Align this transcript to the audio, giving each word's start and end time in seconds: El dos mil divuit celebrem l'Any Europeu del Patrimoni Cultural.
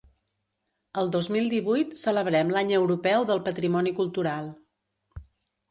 El 1.01 1.11
dos 1.15 1.27
mil 1.35 1.51
divuit 1.51 1.93
celebrem 2.05 2.55
l'Any 2.57 2.75
Europeu 2.79 3.29
del 3.33 3.45
Patrimoni 3.51 3.95
Cultural. 4.03 4.51